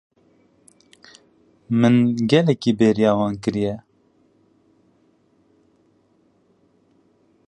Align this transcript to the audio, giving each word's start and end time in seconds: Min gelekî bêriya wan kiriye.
Min 1.79 1.95
gelekî 2.31 2.71
bêriya 2.79 3.11
wan 3.19 3.33
kiriye. 3.43 3.75